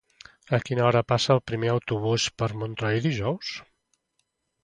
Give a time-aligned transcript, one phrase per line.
[0.57, 3.51] A quina hora passa el primer autobús per Montroi dijous?